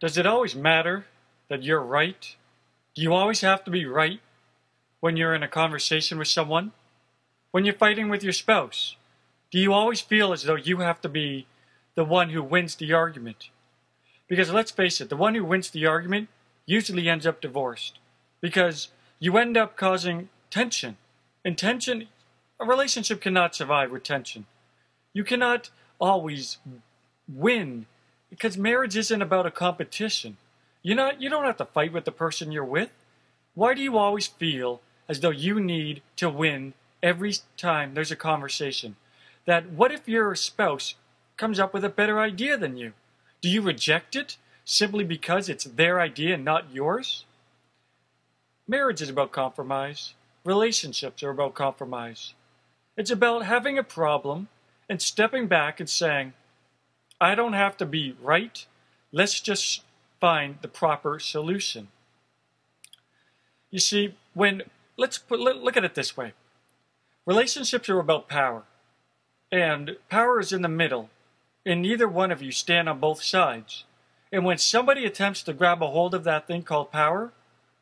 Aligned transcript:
Does 0.00 0.16
it 0.16 0.26
always 0.26 0.56
matter 0.56 1.04
that 1.48 1.62
you're 1.62 1.82
right? 1.82 2.34
Do 2.94 3.02
you 3.02 3.12
always 3.12 3.42
have 3.42 3.64
to 3.64 3.70
be 3.70 3.84
right 3.84 4.20
when 5.00 5.16
you're 5.16 5.34
in 5.34 5.42
a 5.42 5.48
conversation 5.48 6.18
with 6.18 6.28
someone? 6.28 6.72
When 7.50 7.64
you're 7.64 7.74
fighting 7.74 8.08
with 8.08 8.22
your 8.22 8.32
spouse? 8.32 8.96
Do 9.50 9.58
you 9.58 9.74
always 9.74 10.00
feel 10.00 10.32
as 10.32 10.44
though 10.44 10.56
you 10.56 10.78
have 10.78 11.00
to 11.02 11.08
be 11.08 11.46
the 11.96 12.04
one 12.04 12.30
who 12.30 12.42
wins 12.42 12.76
the 12.76 12.92
argument? 12.94 13.50
Because 14.26 14.50
let's 14.50 14.70
face 14.70 15.00
it, 15.00 15.10
the 15.10 15.16
one 15.16 15.34
who 15.34 15.44
wins 15.44 15.70
the 15.70 15.84
argument 15.86 16.28
usually 16.64 17.08
ends 17.08 17.26
up 17.26 17.40
divorced. 17.42 17.98
Because 18.40 18.88
you 19.18 19.36
end 19.36 19.56
up 19.56 19.76
causing 19.76 20.30
tension. 20.48 20.96
And 21.44 21.58
tension, 21.58 22.08
a 22.58 22.64
relationship 22.64 23.20
cannot 23.20 23.54
survive 23.54 23.90
with 23.90 24.04
tension. 24.04 24.46
You 25.12 25.24
cannot 25.24 25.70
always 26.00 26.58
win 27.28 27.86
because 28.30 28.56
marriage 28.56 28.96
isn't 28.96 29.20
about 29.20 29.46
a 29.46 29.50
competition. 29.50 30.36
You're 30.82 30.96
not, 30.96 31.20
you 31.20 31.28
don't 31.28 31.44
have 31.44 31.58
to 31.58 31.64
fight 31.66 31.92
with 31.92 32.04
the 32.04 32.12
person 32.12 32.52
you're 32.52 32.64
with. 32.64 32.90
Why 33.54 33.74
do 33.74 33.82
you 33.82 33.98
always 33.98 34.28
feel 34.28 34.80
as 35.08 35.20
though 35.20 35.30
you 35.30 35.60
need 35.60 36.00
to 36.16 36.30
win 36.30 36.72
every 37.02 37.34
time 37.56 37.92
there's 37.92 38.12
a 38.12 38.16
conversation? 38.16 38.96
That 39.44 39.70
what 39.70 39.92
if 39.92 40.08
your 40.08 40.34
spouse 40.36 40.94
comes 41.36 41.58
up 41.58 41.74
with 41.74 41.84
a 41.84 41.88
better 41.88 42.20
idea 42.20 42.56
than 42.56 42.76
you? 42.76 42.92
Do 43.42 43.48
you 43.48 43.60
reject 43.60 44.14
it 44.14 44.36
simply 44.64 45.04
because 45.04 45.48
it's 45.48 45.64
their 45.64 46.00
idea 46.00 46.34
and 46.34 46.44
not 46.44 46.72
yours? 46.72 47.24
Marriage 48.68 49.02
is 49.02 49.10
about 49.10 49.32
compromise. 49.32 50.14
Relationships 50.44 51.22
are 51.22 51.30
about 51.30 51.54
compromise. 51.54 52.34
It's 52.96 53.10
about 53.10 53.44
having 53.44 53.78
a 53.78 53.82
problem 53.82 54.48
and 54.88 55.02
stepping 55.02 55.48
back 55.48 55.80
and 55.80 55.88
saying, 55.88 56.34
I 57.20 57.34
don't 57.34 57.52
have 57.52 57.76
to 57.78 57.86
be 57.86 58.16
right. 58.22 58.64
Let's 59.12 59.40
just 59.40 59.82
find 60.20 60.58
the 60.62 60.68
proper 60.68 61.18
solution. 61.18 61.88
You 63.70 63.78
see, 63.78 64.14
when 64.34 64.62
let's 64.96 65.18
put, 65.18 65.40
look 65.40 65.76
at 65.76 65.84
it 65.84 65.94
this 65.94 66.16
way. 66.16 66.32
Relationships 67.26 67.88
are 67.88 68.00
about 68.00 68.28
power. 68.28 68.64
And 69.52 69.96
power 70.08 70.40
is 70.40 70.52
in 70.52 70.62
the 70.62 70.68
middle. 70.68 71.10
And 71.66 71.82
neither 71.82 72.08
one 72.08 72.30
of 72.30 72.42
you 72.42 72.52
stand 72.52 72.88
on 72.88 73.00
both 73.00 73.22
sides. 73.22 73.84
And 74.32 74.44
when 74.44 74.58
somebody 74.58 75.04
attempts 75.04 75.42
to 75.42 75.52
grab 75.52 75.82
a 75.82 75.88
hold 75.88 76.14
of 76.14 76.24
that 76.24 76.46
thing 76.46 76.62
called 76.62 76.92
power, 76.92 77.32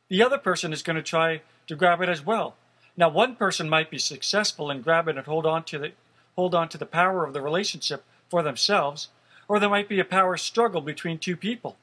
the 0.08 0.22
other 0.22 0.38
person 0.38 0.72
is 0.72 0.82
going 0.82 0.96
to 0.96 1.02
try 1.02 1.42
to 1.66 1.76
grab 1.76 2.00
it 2.00 2.08
as 2.08 2.24
well. 2.24 2.56
Now, 2.96 3.08
one 3.08 3.36
person 3.36 3.68
might 3.68 3.90
be 3.90 3.98
successful 3.98 4.70
in 4.70 4.82
grabbing 4.82 5.18
and 5.18 5.26
hold 5.26 5.46
on 5.46 5.62
to 5.64 5.78
the 5.78 5.92
hold 6.34 6.54
on 6.54 6.68
to 6.68 6.78
the 6.78 6.86
power 6.86 7.24
of 7.24 7.32
the 7.32 7.40
relationship 7.40 8.04
for 8.28 8.42
themselves, 8.42 9.08
or 9.48 9.58
there 9.58 9.70
might 9.70 9.88
be 9.88 9.98
a 9.98 10.04
power 10.04 10.36
struggle 10.36 10.80
between 10.80 11.18
two 11.18 11.36
people. 11.36 11.76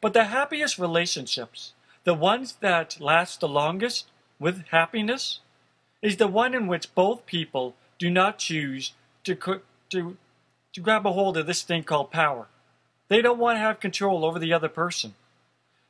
But 0.00 0.12
the 0.12 0.24
happiest 0.24 0.78
relationships, 0.78 1.72
the 2.04 2.14
ones 2.14 2.54
that 2.60 3.00
last 3.00 3.40
the 3.40 3.48
longest 3.48 4.06
with 4.38 4.64
happiness, 4.70 5.40
is 6.00 6.16
the 6.16 6.28
one 6.28 6.54
in 6.54 6.66
which 6.66 6.94
both 6.94 7.26
people 7.26 7.74
do 7.98 8.10
not 8.10 8.38
choose 8.38 8.92
to, 9.24 9.34
to, 9.90 10.16
to 10.72 10.80
grab 10.80 11.06
a 11.06 11.12
hold 11.12 11.36
of 11.36 11.46
this 11.46 11.62
thing 11.62 11.82
called 11.82 12.10
power. 12.10 12.46
They 13.08 13.22
don't 13.22 13.38
want 13.38 13.56
to 13.56 13.60
have 13.60 13.80
control 13.80 14.24
over 14.24 14.38
the 14.38 14.52
other 14.52 14.68
person. 14.68 15.14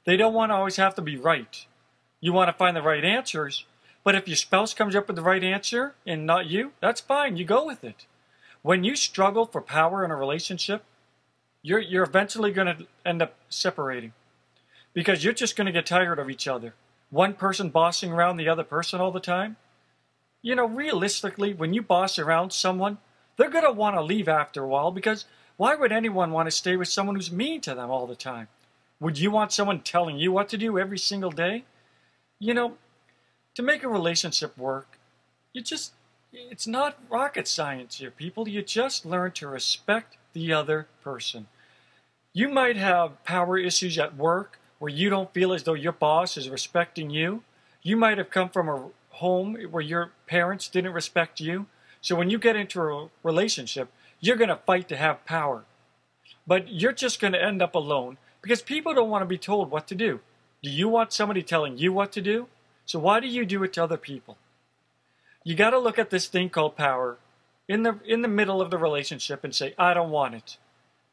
They 0.04 0.16
don't 0.16 0.34
want 0.34 0.50
to 0.50 0.54
always 0.56 0.76
have 0.76 0.94
to 0.96 1.02
be 1.02 1.16
right. 1.16 1.66
You 2.20 2.32
want 2.32 2.48
to 2.48 2.56
find 2.56 2.76
the 2.76 2.82
right 2.82 3.04
answers, 3.04 3.64
but 4.02 4.14
if 4.14 4.28
your 4.28 4.36
spouse 4.36 4.74
comes 4.74 4.94
up 4.94 5.08
with 5.08 5.16
the 5.16 5.22
right 5.22 5.42
answer 5.42 5.94
and 6.06 6.26
not 6.26 6.46
you, 6.46 6.72
that's 6.80 7.00
fine. 7.00 7.36
You 7.36 7.44
go 7.44 7.66
with 7.66 7.82
it. 7.84 8.06
When 8.62 8.84
you 8.84 8.96
struggle 8.96 9.46
for 9.46 9.60
power 9.60 10.04
in 10.04 10.10
a 10.10 10.16
relationship, 10.16 10.84
you're, 11.64 11.80
you're 11.80 12.04
eventually 12.04 12.52
going 12.52 12.66
to 12.66 12.86
end 13.06 13.22
up 13.22 13.34
separating 13.48 14.12
because 14.92 15.24
you're 15.24 15.32
just 15.32 15.56
going 15.56 15.64
to 15.64 15.72
get 15.72 15.86
tired 15.86 16.18
of 16.18 16.28
each 16.28 16.46
other. 16.46 16.74
One 17.10 17.32
person 17.32 17.70
bossing 17.70 18.12
around 18.12 18.36
the 18.36 18.48
other 18.48 18.62
person 18.62 19.00
all 19.00 19.10
the 19.10 19.18
time. 19.18 19.56
You 20.42 20.54
know, 20.54 20.66
realistically, 20.66 21.54
when 21.54 21.72
you 21.72 21.80
boss 21.80 22.18
around 22.18 22.52
someone, 22.52 22.98
they're 23.36 23.48
going 23.48 23.64
to 23.64 23.72
want 23.72 23.96
to 23.96 24.02
leave 24.02 24.28
after 24.28 24.62
a 24.62 24.68
while 24.68 24.90
because 24.90 25.24
why 25.56 25.74
would 25.74 25.90
anyone 25.90 26.32
want 26.32 26.48
to 26.48 26.50
stay 26.50 26.76
with 26.76 26.88
someone 26.88 27.16
who's 27.16 27.32
mean 27.32 27.62
to 27.62 27.74
them 27.74 27.90
all 27.90 28.06
the 28.06 28.14
time? 28.14 28.48
Would 29.00 29.18
you 29.18 29.30
want 29.30 29.52
someone 29.52 29.80
telling 29.80 30.18
you 30.18 30.32
what 30.32 30.50
to 30.50 30.58
do 30.58 30.78
every 30.78 30.98
single 30.98 31.30
day? 31.30 31.64
You 32.38 32.52
know, 32.52 32.76
to 33.54 33.62
make 33.62 33.82
a 33.82 33.88
relationship 33.88 34.58
work, 34.58 34.98
you 35.54 35.62
just, 35.62 35.92
it's 36.30 36.66
not 36.66 36.98
rocket 37.08 37.48
science 37.48 37.96
here, 37.96 38.10
people. 38.10 38.46
You 38.48 38.60
just 38.60 39.06
learn 39.06 39.32
to 39.32 39.48
respect 39.48 40.18
the 40.34 40.52
other 40.52 40.88
person. 41.02 41.46
You 42.36 42.48
might 42.48 42.76
have 42.76 43.22
power 43.22 43.56
issues 43.56 43.96
at 43.96 44.16
work 44.16 44.58
where 44.80 44.90
you 44.90 45.08
don't 45.08 45.32
feel 45.32 45.52
as 45.52 45.62
though 45.62 45.74
your 45.74 45.92
boss 45.92 46.36
is 46.36 46.50
respecting 46.50 47.08
you. 47.08 47.44
You 47.80 47.96
might 47.96 48.18
have 48.18 48.30
come 48.30 48.48
from 48.48 48.68
a 48.68 48.88
home 49.10 49.54
where 49.70 49.82
your 49.82 50.10
parents 50.26 50.66
didn't 50.66 50.94
respect 50.94 51.38
you. 51.38 51.66
So 52.00 52.16
when 52.16 52.30
you 52.30 52.38
get 52.38 52.56
into 52.56 52.82
a 52.82 53.08
relationship, 53.22 53.88
you're 54.18 54.36
going 54.36 54.48
to 54.48 54.56
fight 54.56 54.88
to 54.88 54.96
have 54.96 55.24
power. 55.24 55.62
But 56.44 56.72
you're 56.72 56.92
just 56.92 57.20
going 57.20 57.34
to 57.34 57.42
end 57.42 57.62
up 57.62 57.76
alone 57.76 58.18
because 58.42 58.62
people 58.62 58.94
don't 58.94 59.10
want 59.10 59.22
to 59.22 59.26
be 59.26 59.38
told 59.38 59.70
what 59.70 59.86
to 59.86 59.94
do. 59.94 60.18
Do 60.60 60.70
you 60.70 60.88
want 60.88 61.12
somebody 61.12 61.42
telling 61.42 61.78
you 61.78 61.92
what 61.92 62.10
to 62.12 62.20
do? 62.20 62.48
So 62.84 62.98
why 62.98 63.20
do 63.20 63.28
you 63.28 63.46
do 63.46 63.62
it 63.62 63.74
to 63.74 63.84
other 63.84 63.96
people? 63.96 64.38
You 65.44 65.54
got 65.54 65.70
to 65.70 65.78
look 65.78 66.00
at 66.00 66.10
this 66.10 66.26
thing 66.26 66.50
called 66.50 66.76
power 66.76 67.18
in 67.68 67.84
the 67.84 68.00
in 68.04 68.22
the 68.22 68.28
middle 68.28 68.60
of 68.60 68.70
the 68.70 68.78
relationship 68.78 69.44
and 69.44 69.54
say, 69.54 69.74
"I 69.78 69.94
don't 69.94 70.10
want 70.10 70.34
it." 70.34 70.56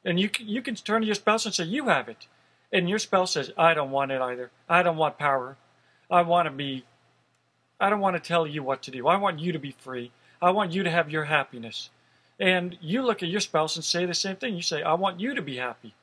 And 0.03 0.19
you 0.19 0.29
you 0.39 0.61
can 0.61 0.75
turn 0.75 1.01
to 1.01 1.05
your 1.05 1.15
spouse 1.15 1.45
and 1.45 1.53
say, 1.53 1.65
"You 1.65 1.87
have 1.89 2.09
it," 2.09 2.27
and 2.71 2.89
your 2.89 2.99
spouse 2.99 3.33
says, 3.33 3.51
"I 3.57 3.73
don't 3.73 3.91
want 3.91 4.11
it 4.11 4.21
either. 4.21 4.51
I 4.67 4.81
don't 4.81 4.97
want 4.97 5.17
power. 5.17 5.57
I 6.09 6.23
want 6.23 6.47
to 6.47 6.51
be. 6.51 6.85
I 7.79 7.89
don't 7.89 7.99
want 7.99 8.15
to 8.15 8.27
tell 8.27 8.47
you 8.47 8.63
what 8.63 8.81
to 8.83 8.91
do. 8.91 9.07
I 9.07 9.17
want 9.17 9.39
you 9.39 9.51
to 9.51 9.59
be 9.59 9.71
free. 9.71 10.11
I 10.41 10.49
want 10.51 10.71
you 10.71 10.83
to 10.83 10.89
have 10.89 11.11
your 11.11 11.25
happiness." 11.25 11.89
And 12.39 12.77
you 12.81 13.03
look 13.03 13.21
at 13.21 13.29
your 13.29 13.39
spouse 13.39 13.75
and 13.75 13.85
say 13.85 14.05
the 14.05 14.15
same 14.15 14.37
thing. 14.37 14.55
You 14.55 14.63
say, 14.63 14.81
"I 14.81 14.93
want 14.93 15.19
you 15.19 15.35
to 15.35 15.41
be 15.41 15.57
happy," 15.57 15.93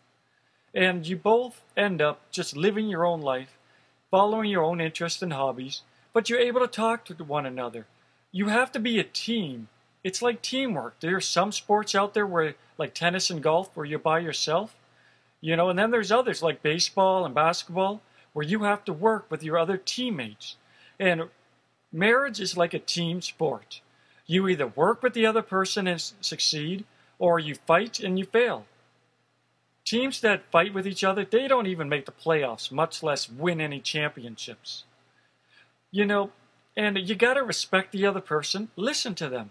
and 0.72 1.04
you 1.04 1.16
both 1.16 1.64
end 1.76 2.00
up 2.00 2.31
just 2.31 2.56
living 2.56 2.88
your 2.88 3.04
own 3.04 3.20
life, 3.20 3.58
following 4.10 4.48
your 4.48 4.62
own 4.62 4.81
interests 4.81 5.22
and 5.22 5.32
hobbies, 5.32 5.82
but 6.12 6.31
you're 6.31 6.38
able 6.38 6.60
to 6.60 6.69
talk 6.69 7.04
to 7.06 7.14
one 7.25 7.47
another. 7.47 7.87
You 8.31 8.47
have 8.48 8.70
to 8.72 8.78
be 8.78 9.00
a 9.00 9.04
team. 9.04 9.69
It's 10.04 10.22
like 10.22 10.42
teamwork. 10.42 11.00
There 11.00 11.16
are 11.16 11.20
some 11.20 11.53
sports 11.53 11.94
out 11.94 12.14
there 12.14 12.26
where 12.26 12.54
like 12.76 12.94
tennis 12.94 13.31
and 13.31 13.42
golf 13.42 13.70
where 13.75 13.86
you're 13.86 13.98
by 13.98 14.20
yourself. 14.20 14.76
You 15.41 15.56
know, 15.56 15.69
and 15.69 15.78
then 15.78 15.91
there's 15.91 16.12
others 16.12 16.42
like 16.42 16.62
baseball 16.62 17.25
and 17.25 17.34
basketball 17.34 18.03
where 18.32 18.47
you 18.47 18.64
have 18.64 18.84
to 18.84 18.92
work 18.92 19.26
with 19.31 19.42
your 19.42 19.58
other 19.58 19.76
teammates. 19.76 20.56
And 20.98 21.25
marriage 21.92 22.41
is 22.41 22.56
like 22.56 22.75
a 22.75 22.78
team 22.78 23.22
sport. 23.22 23.81
You 24.26 24.48
either 24.48 24.66
work 24.66 25.03
with 25.03 25.14
the 25.14 25.26
other 25.26 25.42
person 25.42 25.87
and 25.87 26.00
succeed, 26.20 26.84
or 27.19 27.38
you 27.38 27.54
fight 27.54 27.98
and 27.98 28.19
you 28.19 28.26
fail. 28.26 28.66
Teams 29.84 30.20
that 30.20 30.50
fight 30.50 30.75
with 30.75 30.87
each 30.87 31.03
other, 31.03 31.25
they 31.25 31.48
don't 31.48 31.66
even 31.66 31.88
make 31.88 32.04
the 32.04 32.12
playoffs, 32.12 32.70
much 32.70 33.03
less 33.03 33.31
win 33.31 33.60
any 33.60 33.81
championships. 33.81 34.84
You 35.91 36.04
know, 36.04 36.31
and 36.76 36.98
you 36.98 37.14
got 37.14 37.34
to 37.34 37.42
respect 37.42 37.92
the 37.92 38.04
other 38.04 38.20
person, 38.20 38.69
listen 38.76 39.14
to 39.14 39.28
them. 39.28 39.50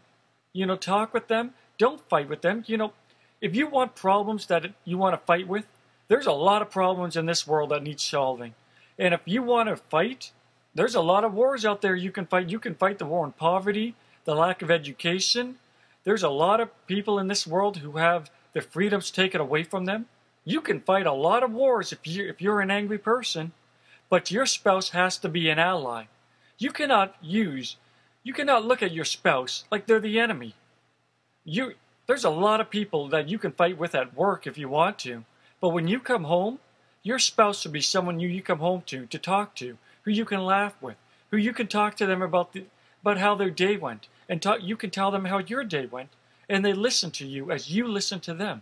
You 0.53 0.65
know, 0.65 0.75
talk 0.75 1.13
with 1.13 1.27
them, 1.27 1.53
don't 1.77 2.07
fight 2.09 2.29
with 2.29 2.41
them. 2.41 2.63
You 2.67 2.77
know, 2.77 2.93
if 3.41 3.55
you 3.55 3.67
want 3.67 3.95
problems 3.95 4.47
that 4.47 4.73
you 4.85 4.97
want 4.97 5.13
to 5.13 5.25
fight 5.25 5.47
with, 5.47 5.65
there's 6.07 6.25
a 6.25 6.31
lot 6.31 6.61
of 6.61 6.71
problems 6.71 7.15
in 7.15 7.25
this 7.25 7.45
world 7.45 7.69
that 7.71 7.83
need 7.83 7.99
solving. 7.99 8.55
And 8.97 9.13
if 9.13 9.21
you 9.25 9.43
want 9.43 9.69
to 9.69 9.75
fight, 9.75 10.31
there's 10.73 10.95
a 10.95 11.01
lot 11.01 11.23
of 11.23 11.33
wars 11.33 11.65
out 11.65 11.81
there 11.81 11.95
you 11.95 12.11
can 12.11 12.25
fight. 12.25 12.49
You 12.49 12.59
can 12.59 12.75
fight 12.75 12.97
the 12.97 13.05
war 13.05 13.23
on 13.23 13.31
poverty, 13.33 13.95
the 14.25 14.35
lack 14.35 14.61
of 14.61 14.71
education. 14.71 15.57
There's 16.03 16.23
a 16.23 16.29
lot 16.29 16.59
of 16.59 16.87
people 16.87 17.19
in 17.19 17.27
this 17.27 17.45
world 17.45 17.77
who 17.77 17.93
have 17.93 18.29
their 18.53 18.61
freedoms 18.61 19.11
taken 19.11 19.41
away 19.41 19.63
from 19.63 19.85
them. 19.85 20.07
You 20.45 20.61
can 20.61 20.79
fight 20.79 21.05
a 21.05 21.11
lot 21.11 21.43
of 21.43 21.51
wars 21.51 21.91
if 21.91 22.07
you 22.07 22.27
if 22.27 22.41
you're 22.41 22.61
an 22.61 22.71
angry 22.71 22.97
person, 22.97 23.51
but 24.09 24.31
your 24.31 24.45
spouse 24.45 24.89
has 24.91 25.17
to 25.17 25.29
be 25.29 25.49
an 25.49 25.59
ally. 25.59 26.05
You 26.57 26.71
cannot 26.71 27.15
use 27.21 27.75
you 28.27 28.33
cannot 28.33 28.65
look 28.65 28.83
at 28.83 28.91
your 28.91 29.05
spouse 29.05 29.63
like 29.71 29.87
they're 29.87 30.01
the 30.01 30.19
enemy. 30.19 30.53
You 31.45 31.75
there's 32.07 32.25
a 32.25 32.29
lot 32.29 32.59
of 32.59 32.69
people 32.69 33.07
that 33.07 33.29
you 33.29 33.39
can 33.39 33.53
fight 33.53 33.77
with 33.77 33.95
at 33.95 34.17
work 34.17 34.45
if 34.45 34.57
you 34.57 34.67
want 34.67 34.99
to. 34.99 35.23
But 35.61 35.69
when 35.69 35.87
you 35.87 36.01
come 36.01 36.25
home, 36.25 36.59
your 37.03 37.19
spouse 37.19 37.61
should 37.61 37.71
be 37.71 37.79
someone 37.79 38.19
you, 38.19 38.27
you 38.27 38.41
come 38.41 38.59
home 38.59 38.83
to, 38.87 39.05
to 39.05 39.17
talk 39.17 39.55
to, 39.55 39.77
who 40.01 40.11
you 40.11 40.25
can 40.25 40.43
laugh 40.43 40.75
with, 40.81 40.97
who 41.31 41.37
you 41.37 41.53
can 41.53 41.67
talk 41.67 41.95
to 41.95 42.05
them 42.05 42.21
about 42.21 42.51
the, 42.51 42.65
about 43.01 43.17
how 43.17 43.33
their 43.33 43.49
day 43.49 43.77
went, 43.77 44.09
and 44.27 44.41
talk, 44.41 44.59
you 44.61 44.75
can 44.75 44.89
tell 44.89 45.09
them 45.09 45.25
how 45.25 45.37
your 45.37 45.63
day 45.63 45.85
went, 45.85 46.09
and 46.49 46.65
they 46.65 46.73
listen 46.73 47.11
to 47.11 47.25
you 47.25 47.49
as 47.49 47.71
you 47.71 47.87
listen 47.87 48.19
to 48.19 48.33
them. 48.33 48.61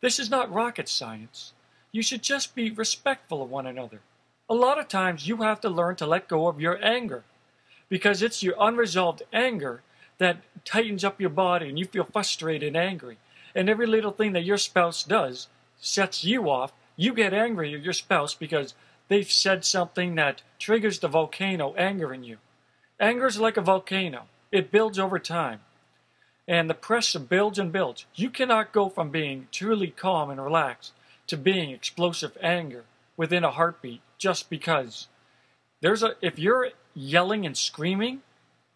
This 0.00 0.18
is 0.18 0.30
not 0.30 0.52
rocket 0.52 0.88
science. 0.88 1.52
You 1.92 2.02
should 2.02 2.22
just 2.22 2.54
be 2.54 2.70
respectful 2.70 3.42
of 3.42 3.50
one 3.50 3.66
another. 3.66 4.00
A 4.48 4.54
lot 4.54 4.78
of 4.78 4.88
times 4.88 5.28
you 5.28 5.38
have 5.38 5.60
to 5.60 5.68
learn 5.68 5.96
to 5.96 6.06
let 6.06 6.28
go 6.28 6.48
of 6.48 6.62
your 6.62 6.82
anger 6.82 7.24
because 7.90 8.22
it's 8.22 8.42
your 8.42 8.54
unresolved 8.58 9.22
anger 9.34 9.82
that 10.16 10.38
tightens 10.64 11.04
up 11.04 11.20
your 11.20 11.30
body 11.30 11.68
and 11.68 11.78
you 11.78 11.84
feel 11.84 12.04
frustrated 12.04 12.68
and 12.68 12.76
angry. 12.76 13.18
And 13.54 13.68
every 13.68 13.86
little 13.86 14.12
thing 14.12 14.32
that 14.32 14.44
your 14.44 14.56
spouse 14.56 15.02
does 15.02 15.48
sets 15.78 16.24
you 16.24 16.48
off. 16.48 16.72
You 16.96 17.12
get 17.12 17.34
angry 17.34 17.74
at 17.74 17.82
your 17.82 17.92
spouse 17.92 18.34
because 18.34 18.74
they've 19.08 19.30
said 19.30 19.64
something 19.64 20.14
that 20.14 20.42
triggers 20.58 21.00
the 21.00 21.08
volcano 21.08 21.74
anger 21.74 22.14
in 22.14 22.22
you. 22.22 22.38
Anger 23.00 23.26
is 23.26 23.40
like 23.40 23.56
a 23.56 23.62
volcano. 23.62 24.24
It 24.52 24.70
builds 24.70 24.98
over 24.98 25.18
time. 25.18 25.60
And 26.46 26.68
the 26.68 26.74
pressure 26.74 27.18
builds 27.18 27.58
and 27.58 27.72
builds. 27.72 28.06
You 28.14 28.30
cannot 28.30 28.72
go 28.72 28.88
from 28.88 29.10
being 29.10 29.48
truly 29.50 29.88
calm 29.88 30.30
and 30.30 30.42
relaxed 30.42 30.92
to 31.28 31.36
being 31.36 31.70
explosive 31.70 32.36
anger 32.42 32.84
within 33.16 33.44
a 33.44 33.52
heartbeat 33.52 34.00
just 34.18 34.50
because. 34.50 35.08
There's 35.80 36.02
a 36.02 36.14
if 36.20 36.38
you're 36.38 36.70
yelling 36.94 37.46
and 37.46 37.56
screaming 37.56 38.20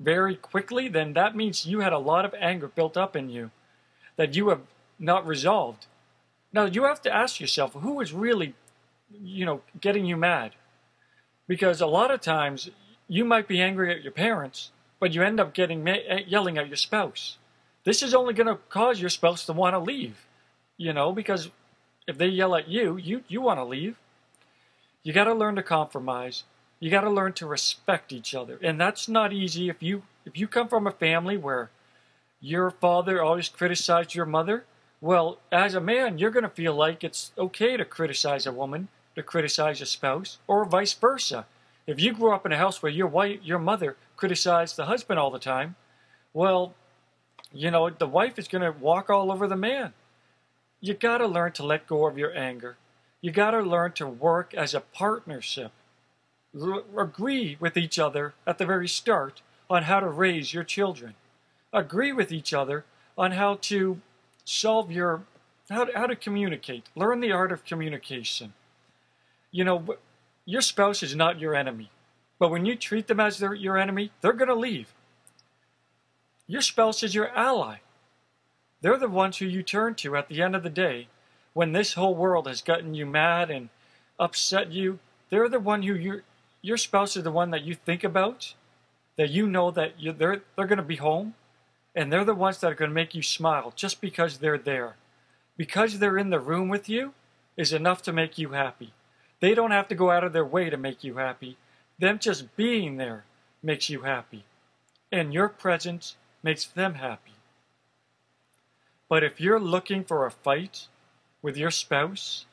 very 0.01 0.37
quickly, 0.37 0.89
then 0.89 1.13
that 1.13 1.37
means 1.37 1.67
you 1.67 1.81
had 1.81 1.93
a 1.93 1.99
lot 1.99 2.25
of 2.25 2.35
anger 2.39 2.69
built 2.69 2.97
up 2.97 3.15
in 3.17 3.29
you 3.29 3.51
that 4.17 4.35
you 4.35 4.49
have 4.49 4.63
not 4.99 5.27
resolved. 5.27 5.87
Now 6.53 6.65
you 6.65 6.85
have 6.85 7.03
to 7.03 7.15
ask 7.15 7.41
yourself 7.41 7.75
who 7.75 8.01
is 8.01 8.13
really, 8.13 8.55
you 9.11 9.45
know, 9.45 9.63
getting 9.81 10.05
you 10.05 10.17
mad, 10.17 10.53
because 11.47 11.81
a 11.81 11.87
lot 11.87 12.11
of 12.11 12.21
times 12.21 12.71
you 13.09 13.25
might 13.25 13.49
be 13.49 13.61
angry 13.61 13.95
at 13.95 14.03
your 14.03 14.13
parents, 14.13 14.71
but 14.99 15.13
you 15.15 15.23
end 15.23 15.41
up 15.41 15.53
getting 15.53 15.85
ma- 15.85 15.93
eh, 16.07 16.23
yelling 16.27 16.59
at 16.59 16.69
your 16.69 16.77
spouse. 16.77 17.37
This 17.85 18.03
is 18.03 18.15
only 18.15 18.35
going 18.35 18.47
to 18.47 18.59
cause 18.69 19.01
your 19.01 19.11
spouse 19.11 19.45
to 19.47 19.53
want 19.53 19.75
to 19.75 19.79
leave, 19.79 20.27
you 20.77 20.93
know, 20.93 21.13
because 21.13 21.51
if 22.07 22.17
they 22.17 22.29
yell 22.29 22.55
at 22.55 22.69
you, 22.69 22.97
you 22.97 23.25
you 23.29 23.41
want 23.41 23.59
to 23.59 23.65
leave. 23.65 23.97
You 25.03 25.13
got 25.13 25.25
to 25.25 25.35
learn 25.35 25.57
to 25.57 25.63
compromise. 25.63 26.45
You 26.81 26.91
got 26.91 27.03
to 27.03 27.11
learn 27.11 27.33
to 27.35 27.47
respect 27.47 28.13
each 28.13 28.35
other, 28.35 28.59
and 28.63 28.81
that's 28.81 29.09
not 29.09 29.33
easy 29.33 29.69
if 29.69 29.83
you 29.83 30.03
if 30.27 30.39
you 30.39 30.49
come 30.49 30.69
from 30.69 30.87
a 30.87 30.93
family 30.93 31.37
where 31.37 31.71
your 32.41 32.71
father 32.71 33.23
always 33.23 33.49
criticized 33.49 34.15
your 34.15 34.27
mother 34.27 34.65
well, 35.05 35.37
as 35.53 35.75
a 35.75 35.83
man, 35.83 36.17
you're 36.17 36.31
going 36.31 36.45
to 36.45 36.49
feel 36.49 36.75
like 36.75 37.05
it's 37.05 37.33
okay 37.37 37.77
to 37.77 37.85
criticize 37.85 38.47
a 38.47 38.53
woman, 38.53 38.89
to 39.17 39.23
criticize 39.23 39.83
a 39.83 39.85
spouse, 39.85 40.39
or 40.47 40.65
vice 40.65 40.95
versa. 40.95 41.45
If 41.87 42.01
you 42.01 42.15
grew 42.15 42.33
up 42.33 42.47
in 42.47 42.53
a 42.53 42.57
house 42.57 42.83
where 42.83 42.91
your 42.91 43.09
wife, 43.09 43.41
your 43.43 43.59
mother 43.59 43.99
criticized 44.17 44.77
the 44.77 44.87
husband 44.87 45.19
all 45.19 45.31
the 45.31 45.39
time, 45.39 45.77
well, 46.33 46.73
you 47.53 47.71
know, 47.71 47.91
the 47.91 48.07
wife 48.07 48.39
is 48.39 48.49
going 48.49 48.63
to 48.63 48.81
walk 48.81 49.11
all 49.11 49.31
over 49.31 49.47
the 49.47 49.57
man. 49.57 49.93
You 50.81 50.95
got 50.95 51.19
to 51.19 51.27
learn 51.27 51.53
to 51.53 51.67
let 51.67 51.87
go 51.87 52.07
of 52.07 52.17
your 52.17 52.35
anger. 52.35 52.79
You 53.21 53.31
got 53.31 53.51
to 53.51 53.61
learn 53.61 53.93
to 53.93 54.07
work 54.07 54.55
as 54.55 54.73
a 54.73 54.81
partnership. 54.81 55.73
Agree 56.55 57.57
with 57.59 57.77
each 57.77 57.99
other 57.99 58.35
at 58.47 58.59
the 58.59 58.67
very 58.67 58.89
start 58.89 59.43
on 59.69 59.85
how 59.85 60.01
to 60.01 60.09
raise 60.09 60.55
your 60.55 60.65
children. 60.65 61.15
Agree 61.73 62.13
with 62.13 62.31
each 62.31 62.55
other 62.55 62.85
on 63.19 63.33
how 63.33 63.57
to 63.63 64.01
solve 64.45 64.91
your 64.91 65.23
how 65.71 65.85
to, 65.85 65.99
how 65.99 66.07
to 66.07 66.17
communicate. 66.17 66.85
Learn 66.95 67.21
the 67.21 67.33
art 67.33 67.51
of 67.51 67.65
communication. 67.65 68.53
You 69.51 69.65
know, 69.65 69.97
your 70.45 70.61
spouse 70.61 71.03
is 71.03 71.17
not 71.17 71.41
your 71.41 71.55
enemy, 71.55 71.91
but 72.39 72.51
when 72.51 72.67
you 72.67 72.77
treat 72.77 73.07
them 73.07 73.21
as 73.21 73.39
their, 73.39 73.55
your 73.55 73.79
enemy, 73.79 74.11
they're 74.21 74.35
going 74.35 74.49
to 74.49 74.55
leave. 74.55 74.93
Your 76.47 76.61
spouse 76.61 77.03
is 77.03 77.15
your 77.15 77.29
ally. 77.29 77.77
They're 78.83 78.99
the 78.99 79.09
ones 79.09 79.39
who 79.39 79.47
you 79.47 79.63
turn 79.63 79.95
to 79.97 80.17
at 80.17 80.29
the 80.29 80.43
end 80.43 80.55
of 80.55 80.63
the 80.63 80.71
day 80.71 81.09
when 81.55 81.73
this 81.73 81.95
whole 81.95 82.15
world 82.15 82.47
has 82.47 82.61
gotten 82.61 82.95
you 82.95 83.07
mad 83.07 83.51
and 83.51 83.71
upset 84.19 84.71
you. 84.71 84.99
They're 85.31 85.49
the 85.49 85.61
one 85.61 85.83
who 85.83 85.95
you 85.95 86.23
your 86.65 86.79
spouse 86.79 87.15
is 87.15 87.25
the 87.25 87.31
one 87.31 87.51
that 87.51 87.63
you 87.63 87.75
think 87.75 88.03
about, 88.05 88.55
that 89.17 89.29
you 89.29 89.47
know 89.47 89.71
that 89.71 90.01
you, 90.01 90.13
they're 90.13 90.41
they're 90.57 90.67
going 90.67 90.79
to 90.79 90.83
be 90.83 90.97
home 90.97 91.35
and 91.95 92.11
they're 92.11 92.25
the 92.25 92.35
ones 92.35 92.59
that 92.59 92.73
are 92.73 92.75
going 92.75 92.91
to 92.91 92.95
make 92.95 93.15
you 93.15 93.23
smile 93.23 93.73
just 93.77 94.01
because 94.01 94.39
they're 94.39 94.59
there. 94.59 94.97
Because 95.59 95.99
they're 95.99 96.19
in 96.19 96.31
the 96.31 96.41
room 96.41 96.69
with 96.69 96.89
you 96.89 97.13
is 97.57 97.73
enough 97.73 98.03
to 98.03 98.13
make 98.13 98.39
you 98.39 98.51
happy. 98.51 98.93
They 99.41 99.55
don't 99.55 99.71
have 99.73 99.89
to 99.89 99.95
go 99.95 100.11
out 100.11 100.25
of 100.25 100.33
their 100.33 100.45
way 100.45 100.71
to 100.71 100.77
make 100.77 101.05
you 101.05 101.19
happy. 101.19 101.59
Them 101.99 102.19
just 102.19 102.57
being 102.57 102.97
there 102.97 103.25
makes 103.63 103.91
you 103.91 104.01
happy. 104.01 104.45
And 105.13 105.35
your 105.35 105.49
presence 105.49 106.17
makes 106.43 106.65
them 106.65 106.95
happy. 106.95 107.35
But 109.09 109.23
if 109.23 109.39
you're 109.39 109.61
looking 109.61 110.03
for 110.03 110.25
a 110.25 110.31
fight 110.31 110.89
with 111.43 111.59
your 111.59 111.71
spouse 111.71 112.47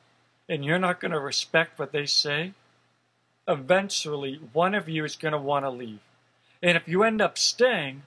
and 0.48 0.64
you're 0.64 0.78
not 0.78 1.00
going 1.00 1.12
to 1.12 1.18
respect 1.18 1.78
what 1.78 1.92
they 1.92 2.06
say, 2.06 2.52
eventually 3.48 4.40
one 4.52 4.74
of 4.74 4.88
you 4.88 5.04
is 5.04 5.16
going 5.16 5.32
to 5.32 5.38
want 5.38 5.64
to 5.64 5.70
leave. 5.70 6.00
And 6.62 6.76
if 6.76 6.86
you 6.86 7.02
end 7.02 7.20
up 7.20 7.36
staying, 7.38 8.02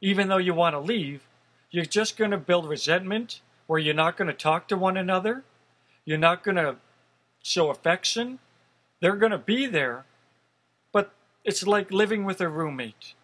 even 0.00 0.28
though 0.28 0.38
you 0.38 0.54
want 0.54 0.74
to 0.74 0.80
leave, 0.80 1.22
you're 1.70 1.84
just 1.84 2.16
going 2.16 2.32
to 2.32 2.38
build 2.38 2.68
resentment 2.68 3.40
where 3.66 3.78
you're 3.78 3.94
not 3.94 4.16
going 4.16 4.28
to 4.28 4.34
talk 4.34 4.68
to 4.68 4.76
one 4.76 4.96
another. 4.96 5.44
You're 6.04 6.18
not 6.18 6.42
going 6.42 6.56
to 6.56 6.76
show 7.42 7.70
affection. 7.70 8.40
They're 9.00 9.16
going 9.16 9.32
to 9.32 9.38
be 9.38 9.66
there, 9.66 10.04
but 10.92 11.12
it's 11.44 11.66
like 11.66 11.90
living 11.90 12.24
with 12.24 12.40
a 12.40 12.48
roommate. 12.48 13.14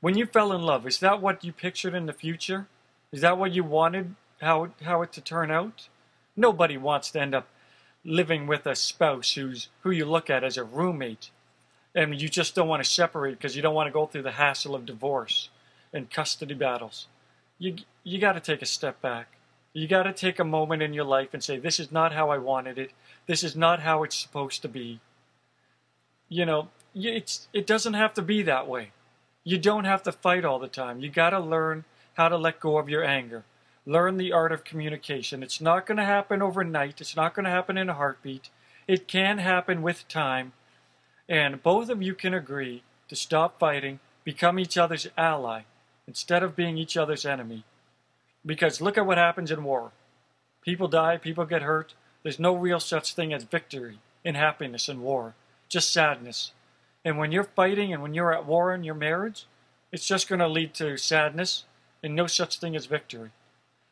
When 0.00 0.16
you 0.16 0.26
fell 0.26 0.52
in 0.52 0.62
love, 0.62 0.86
is 0.86 1.00
that 1.00 1.20
what 1.20 1.44
you 1.44 1.52
pictured 1.52 1.94
in 1.94 2.06
the 2.06 2.12
future? 2.12 2.68
Is 3.12 3.20
that 3.22 3.38
what 3.38 3.52
you 3.52 3.64
wanted 3.64 4.14
how 4.40 4.70
how 4.84 5.02
it 5.02 5.12
to 5.12 5.20
turn 5.20 5.50
out? 5.50 5.88
Nobody 6.36 6.76
wants 6.76 7.10
to 7.10 7.20
end 7.20 7.34
up 7.34 7.48
living 8.04 8.46
with 8.46 8.66
a 8.66 8.74
spouse 8.74 9.32
who's 9.32 9.68
who 9.82 9.90
you 9.90 10.04
look 10.04 10.30
at 10.30 10.44
as 10.44 10.56
a 10.56 10.64
roommate 10.64 11.30
and 11.94 12.20
you 12.20 12.28
just 12.28 12.54
don't 12.54 12.68
want 12.68 12.82
to 12.82 12.88
separate 12.88 13.32
because 13.32 13.56
you 13.56 13.62
don't 13.62 13.74
want 13.74 13.88
to 13.88 13.92
go 13.92 14.06
through 14.06 14.22
the 14.22 14.32
hassle 14.32 14.74
of 14.74 14.86
divorce 14.86 15.48
and 15.92 16.10
custody 16.10 16.54
battles. 16.54 17.08
You, 17.58 17.76
you 18.04 18.20
got 18.20 18.32
to 18.32 18.40
take 18.40 18.62
a 18.62 18.66
step 18.66 19.00
back. 19.00 19.32
You 19.72 19.88
got 19.88 20.04
to 20.04 20.12
take 20.12 20.38
a 20.38 20.44
moment 20.44 20.82
in 20.82 20.92
your 20.92 21.04
life 21.04 21.30
and 21.32 21.42
say, 21.42 21.58
This 21.58 21.80
is 21.80 21.92
not 21.92 22.12
how 22.12 22.30
I 22.30 22.38
wanted 22.38 22.78
it. 22.78 22.92
This 23.26 23.42
is 23.42 23.56
not 23.56 23.80
how 23.80 24.02
it's 24.02 24.16
supposed 24.16 24.62
to 24.62 24.68
be. 24.68 25.00
You 26.28 26.46
know, 26.46 26.68
it's, 26.94 27.48
it 27.52 27.66
doesn't 27.66 27.94
have 27.94 28.14
to 28.14 28.22
be 28.22 28.42
that 28.42 28.68
way. 28.68 28.92
You 29.44 29.58
don't 29.58 29.84
have 29.84 30.02
to 30.04 30.12
fight 30.12 30.44
all 30.44 30.58
the 30.58 30.68
time. 30.68 31.00
You 31.00 31.10
got 31.10 31.30
to 31.30 31.40
learn 31.40 31.84
how 32.14 32.28
to 32.28 32.36
let 32.36 32.60
go 32.60 32.78
of 32.78 32.88
your 32.88 33.04
anger. 33.04 33.44
Learn 33.88 34.18
the 34.18 34.32
art 34.32 34.52
of 34.52 34.64
communication. 34.64 35.42
It's 35.42 35.62
not 35.62 35.86
going 35.86 35.96
to 35.96 36.04
happen 36.04 36.42
overnight, 36.42 37.00
it's 37.00 37.16
not 37.16 37.32
going 37.32 37.44
to 37.44 37.50
happen 37.50 37.78
in 37.78 37.88
a 37.88 37.94
heartbeat. 37.94 38.50
It 38.86 39.08
can 39.08 39.38
happen 39.38 39.80
with 39.80 40.06
time. 40.08 40.52
And 41.26 41.62
both 41.62 41.88
of 41.88 42.02
you 42.02 42.14
can 42.14 42.34
agree 42.34 42.82
to 43.08 43.16
stop 43.16 43.58
fighting, 43.58 44.00
become 44.24 44.58
each 44.58 44.76
other's 44.76 45.06
ally, 45.16 45.62
instead 46.06 46.42
of 46.42 46.54
being 46.54 46.76
each 46.76 46.98
other's 46.98 47.24
enemy. 47.24 47.64
Because 48.44 48.82
look 48.82 48.98
at 48.98 49.06
what 49.06 49.16
happens 49.16 49.50
in 49.50 49.64
war. 49.64 49.92
People 50.60 50.88
die, 50.88 51.16
people 51.16 51.46
get 51.46 51.62
hurt. 51.62 51.94
There's 52.22 52.38
no 52.38 52.54
real 52.54 52.80
such 52.80 53.14
thing 53.14 53.32
as 53.32 53.44
victory 53.44 54.00
in 54.22 54.34
happiness 54.34 54.90
in 54.90 55.00
war, 55.00 55.34
just 55.70 55.90
sadness. 55.90 56.52
And 57.06 57.16
when 57.16 57.32
you're 57.32 57.44
fighting 57.44 57.94
and 57.94 58.02
when 58.02 58.12
you're 58.12 58.34
at 58.34 58.44
war 58.44 58.74
in 58.74 58.84
your 58.84 58.94
marriage, 58.94 59.46
it's 59.92 60.06
just 60.06 60.28
going 60.28 60.40
to 60.40 60.46
lead 60.46 60.74
to 60.74 60.98
sadness 60.98 61.64
and 62.02 62.14
no 62.14 62.26
such 62.26 62.58
thing 62.58 62.76
as 62.76 62.84
victory. 62.84 63.30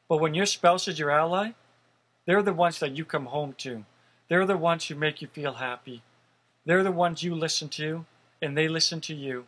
But 0.09 0.19
when 0.19 0.35
your 0.35 0.47
spouse 0.47 0.89
is 0.89 0.99
your 0.99 1.11
ally, 1.11 1.53
they're 2.27 2.43
the 2.43 2.53
ones 2.53 2.79
that 2.81 2.97
you 2.97 3.05
come 3.05 3.27
home 3.27 3.55
to. 3.59 3.85
They're 4.29 4.47
the 4.47 4.57
ones 4.57 4.87
who 4.87 4.95
make 4.95 5.23
you 5.23 5.29
feel 5.29 5.55
happy. 5.55 6.03
They're 6.65 6.83
the 6.83 6.93
ones 6.93 7.23
you 7.23 7.35
listen 7.35 7.69
to, 7.71 8.05
and 8.43 8.57
they 8.57 8.69
listen 8.69 9.01
to 9.03 9.15
you 9.15 9.47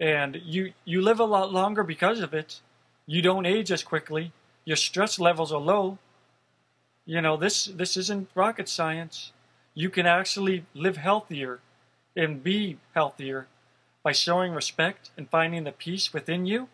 and 0.00 0.40
you 0.44 0.72
you 0.84 1.02
live 1.02 1.20
a 1.20 1.24
lot 1.24 1.52
longer 1.52 1.84
because 1.84 2.20
of 2.20 2.32
it. 2.32 2.60
You 3.06 3.20
don't 3.20 3.46
age 3.46 3.70
as 3.70 3.82
quickly. 3.82 4.32
Your 4.64 4.76
stress 4.76 5.20
levels 5.20 5.52
are 5.52 5.60
low. 5.60 5.98
You 7.04 7.20
know 7.20 7.36
this 7.36 7.66
this 7.66 7.96
isn't 7.96 8.30
rocket 8.34 8.68
science. 8.68 9.32
You 9.74 9.90
can 9.90 10.06
actually 10.06 10.64
live 10.74 10.96
healthier 10.96 11.60
and 12.16 12.42
be 12.42 12.78
healthier 12.94 13.46
by 14.02 14.12
showing 14.12 14.52
respect 14.52 15.10
and 15.16 15.28
finding 15.28 15.64
the 15.64 15.72
peace 15.72 16.12
within 16.12 16.46
you 16.46 16.68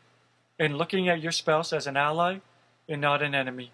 and 0.58 0.78
looking 0.78 1.08
at 1.08 1.20
your 1.20 1.32
spouse 1.32 1.72
as 1.72 1.86
an 1.86 1.96
ally 1.96 2.38
and 2.88 3.00
not 3.00 3.22
an 3.22 3.34
enemy. 3.34 3.72